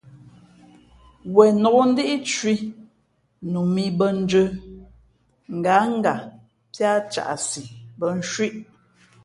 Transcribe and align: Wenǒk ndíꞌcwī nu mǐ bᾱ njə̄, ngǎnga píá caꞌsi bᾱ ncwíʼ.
Wenǒk 1.35 1.77
ndíꞌcwī 1.89 2.55
nu 3.51 3.59
mǐ 3.73 3.83
bᾱ 3.97 4.07
njə̄, 4.21 4.47
ngǎnga 5.57 6.13
píá 6.71 6.91
caꞌsi 7.11 7.63
bᾱ 7.99 8.07
ncwíʼ. 8.19 8.53